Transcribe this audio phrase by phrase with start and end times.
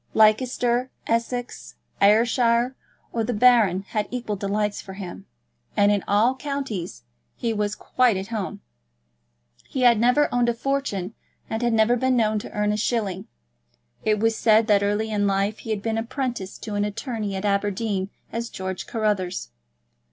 [0.15, 2.75] Leicester, Essex, Ayrshire,
[3.13, 5.27] or the Baron had equal delights for him;
[5.77, 7.03] and in all counties
[7.35, 8.61] he was quite at home.
[9.69, 11.13] He had never owned a fortune,
[11.51, 13.27] and had never been known to earn a shilling.
[14.03, 17.45] It was said that early in life he had been apprenticed to an attorney at
[17.45, 19.51] Aberdeen as George Carruthers.